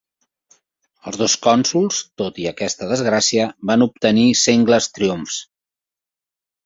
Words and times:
Els 1.09 1.19
dos 1.21 1.35
cònsols, 1.47 1.99
tot 2.21 2.39
i 2.45 2.49
aquesta 2.53 2.89
desgràcia, 2.93 3.45
van 3.73 3.87
obtenir 3.89 4.27
sengles 4.47 4.89
triomfs. 4.97 5.39